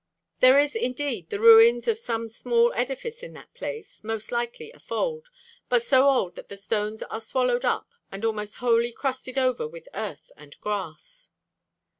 [0.39, 4.79] There is indeed the ruins of some small edifice in that place, most likely a
[4.79, 5.27] fold,
[5.69, 9.87] but so old that the stones are swallowed up, and almost wholly crusted over with
[9.93, 11.29] earth and grass.'